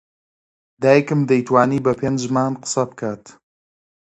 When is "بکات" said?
2.89-3.23